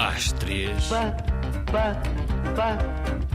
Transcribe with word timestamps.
Às 0.00 0.32
três. 0.32 0.86
Pa, 0.86 1.14
pa, 1.70 1.94
pa, 2.56 2.78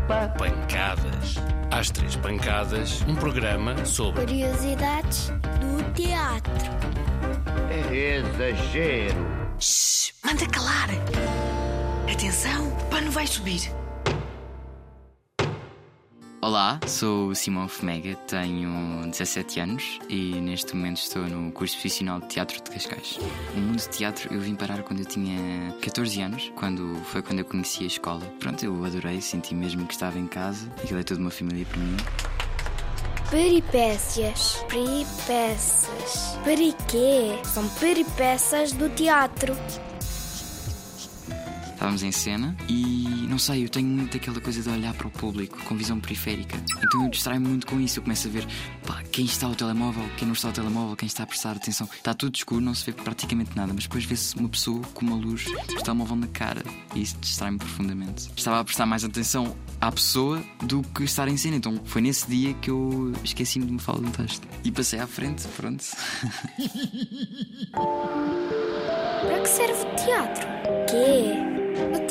pa. 0.08 0.27
Pancadas. 0.29 1.35
Às 1.69 1.92
três 1.92 2.16
pancadas, 2.16 3.03
um 3.08 3.14
programa 3.14 3.85
sobre 3.85 4.22
Curiosidades 4.22 5.30
do 5.59 5.93
teatro. 5.93 6.72
É 7.70 8.18
exagero. 8.18 9.28
Shhh, 9.59 10.12
manda 10.25 10.48
calar. 10.48 10.89
Atenção, 12.12 12.68
o 12.68 12.86
pano 12.86 13.11
vai 13.11 13.27
subir. 13.27 13.71
Olá, 16.46 16.80
sou 16.86 17.30
o 17.30 17.36
Simão 17.36 17.68
Fomega, 17.68 18.16
tenho 18.28 19.02
17 19.09 19.61
anos 19.61 20.00
e 20.07 20.36
neste 20.36 20.75
momento 20.75 20.98
estou 20.98 21.23
no 21.23 21.52
curso 21.52 21.73
profissional 21.73 22.20
de 22.20 22.28
teatro 22.28 22.64
de 22.64 22.70
Cascais. 22.70 23.18
O 23.55 23.60
mundo 23.60 23.79
de 23.79 23.89
teatro 23.89 24.32
eu 24.32 24.39
vim 24.39 24.54
parar 24.54 24.84
quando 24.84 25.00
eu 25.00 25.05
tinha 25.07 25.73
14 25.82 26.21
anos, 26.21 26.54
quando 26.56 27.01
foi 27.06 27.23
quando 27.23 27.39
eu 27.39 27.46
conheci 27.46 27.86
a 27.86 27.87
escola. 27.87 28.21
Pronto, 28.39 28.64
eu 28.64 28.86
adorei, 28.86 29.20
senti 29.21 29.56
mesmo 29.56 29.87
que 29.87 29.93
estava 29.96 30.20
em 30.20 30.28
casa, 30.28 30.71
aquilo 30.84 31.00
é 31.00 31.04
toda 31.04 31.20
uma 31.20 31.32
família 31.32 31.65
para 31.65 31.79
mim. 31.79 31.97
Peripécias. 33.31 34.63
Peripécias. 34.70 36.37
Periquê? 36.43 37.39
São 37.43 37.67
peripécias 37.70 38.71
do 38.71 38.87
teatro. 38.91 39.57
Estávamos 41.85 42.02
em 42.02 42.12
cena 42.12 42.57
e 42.67 43.27
não 43.30 43.38
sei, 43.38 43.63
eu 43.63 43.70
tenho 43.70 43.88
muito 43.88 44.17
aquela 44.17 44.41
coisa 44.41 44.59
de 44.59 44.67
olhar 44.70 44.91
para 44.95 45.05
o 45.05 45.12
público 45.12 45.63
com 45.66 45.77
visão 45.77 45.99
periférica. 45.99 46.57
Então 46.84 47.03
eu 47.03 47.09
distraio-me 47.12 47.48
muito 47.48 47.67
com 47.67 47.80
isso. 47.80 47.99
Eu 47.99 48.03
começo 48.03 48.27
a 48.27 48.31
ver 48.31 48.48
pá, 48.88 49.03
quem 49.12 49.26
está 49.26 49.45
ao 49.45 49.53
telemóvel, 49.53 50.03
quem 50.17 50.26
não 50.27 50.34
está 50.34 50.48
ao 50.48 50.53
telemóvel, 50.53 50.95
quem 50.95 51.05
está 51.05 51.21
a 51.21 51.27
prestar 51.27 51.52
atenção. 51.52 51.88
Está 51.95 52.16
tudo 52.16 52.34
escuro, 52.34 52.59
não 52.59 52.73
se 52.73 52.88
vê 52.88 52.91
praticamente 52.91 53.55
nada, 53.55 53.71
mas 53.71 53.84
depois 53.84 54.03
vê-se 54.03 54.35
uma 54.35 54.49
pessoa 54.49 54.81
com 54.95 55.05
uma 55.05 55.16
luz 55.16 55.45
do 55.45 55.76
telemóvel 55.84 56.16
na 56.16 56.26
cara 56.26 56.63
e 56.95 57.03
isso 57.03 57.16
distrai-me 57.21 57.59
profundamente. 57.59 58.31
Estava 58.35 58.62
a 58.62 58.63
prestar 58.63 58.87
mais 58.87 59.04
atenção 59.04 59.55
à 59.79 59.91
pessoa 59.91 60.43
do 60.63 60.81
que 60.81 61.04
estar 61.04 61.27
em 61.27 61.37
cena. 61.37 61.57
Então 61.57 61.79
foi 61.85 62.02
nesse 62.02 62.27
dia 62.27 62.55
que 62.55 62.71
eu 62.71 63.13
esqueci-me 63.24 63.68
de 63.68 63.74
me 63.74 63.79
falar 63.79 63.99
de 63.99 64.08
um. 64.08 64.12
E 64.64 64.72
passei 64.72 65.00
à 65.00 65.06
frente, 65.06 65.48
pronto. 65.50 65.86
Para 69.22 69.40
que 69.40 69.50
serve 69.50 69.84
o 69.84 69.96
teatro? 70.04 70.48
Quê? 70.90 71.45
O 71.45 71.45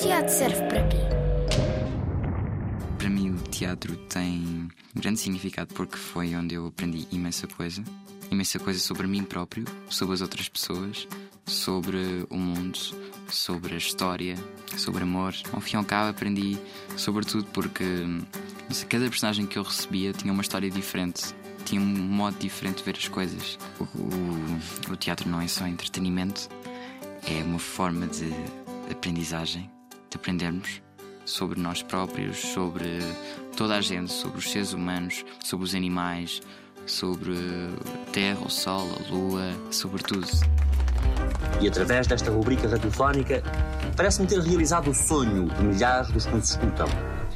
teatro 0.04 0.28
serve 0.32 0.62
para 0.68 0.86
quê? 0.88 0.96
Para 2.98 3.08
mim, 3.10 3.30
o 3.30 3.38
teatro 3.50 3.96
tem 4.08 4.68
grande 4.94 5.20
significado 5.20 5.72
porque 5.74 5.96
foi 5.96 6.34
onde 6.34 6.54
eu 6.54 6.66
aprendi 6.66 7.06
imensa 7.12 7.46
coisa. 7.46 7.82
Imensa 8.30 8.58
coisa 8.58 8.78
sobre 8.80 9.06
mim 9.06 9.22
próprio, 9.22 9.64
sobre 9.88 10.14
as 10.14 10.20
outras 10.20 10.48
pessoas, 10.48 11.06
sobre 11.46 12.26
o 12.30 12.36
mundo, 12.36 12.78
sobre 13.28 13.74
a 13.74 13.78
história, 13.78 14.34
sobre 14.76 15.02
amor. 15.02 15.34
Ao 15.52 15.60
fim 15.60 15.74
e 15.76 15.78
ao 15.78 15.84
cabo, 15.84 16.10
aprendi 16.10 16.58
sobretudo 16.96 17.44
porque 17.52 17.84
sei, 18.70 18.88
cada 18.88 19.04
personagem 19.08 19.46
que 19.46 19.58
eu 19.58 19.62
recebia 19.62 20.12
tinha 20.12 20.32
uma 20.32 20.42
história 20.42 20.70
diferente. 20.70 21.34
Tinha 21.64 21.80
um 21.80 21.84
modo 21.84 22.36
diferente 22.38 22.78
de 22.78 22.84
ver 22.84 22.96
as 22.98 23.08
coisas. 23.08 23.58
O, 23.78 23.84
o- 23.84 24.92
o 24.92 24.96
teatro 24.96 25.28
não 25.30 25.40
é 25.40 25.48
só 25.48 25.66
entretenimento, 25.66 26.48
é 27.26 27.42
uma 27.42 27.58
forma 27.58 28.06
de 28.06 28.30
aprendizagem, 28.90 29.70
de 30.14 30.16
aprendermos 30.16 30.80
sobre 31.24 31.60
nós 31.60 31.82
próprios, 31.82 32.38
sobre 32.38 33.00
toda 33.56 33.76
a 33.76 33.80
gente, 33.80 34.12
sobre 34.12 34.38
os 34.38 34.50
seres 34.50 34.72
humanos, 34.72 35.24
sobre 35.42 35.64
os 35.64 35.74
animais, 35.74 36.40
sobre 36.86 37.32
a 37.32 38.10
terra, 38.12 38.40
o 38.44 38.50
sol, 38.50 38.86
a 38.96 39.12
lua, 39.12 39.50
sobre 39.70 40.02
tudo. 40.02 40.26
E 41.60 41.66
através 41.66 42.06
desta 42.06 42.30
rubrica 42.30 42.68
radiofónica, 42.68 43.42
parece-me 43.96 44.28
ter 44.28 44.40
realizado 44.40 44.90
o 44.90 44.94
sonho 44.94 45.48
de 45.48 45.62
milhares 45.64 46.10
dos 46.10 46.26
que 46.26 46.34
nos 46.34 46.50
escutam. 46.50 46.86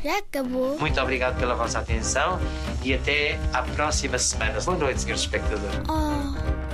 Já 0.02 0.18
acabou? 0.18 0.78
Muito 0.78 1.00
obrigado 1.00 1.38
pela 1.38 1.54
vossa 1.56 1.80
atenção 1.80 2.38
e 2.84 2.94
até 2.94 3.38
à 3.52 3.62
próxima 3.62 4.18
semana. 4.18 4.60
Boa 4.60 4.78
noite, 4.78 5.00
senhores 5.00 5.22
espectadores. 5.22 5.80
Oh, 5.88 6.67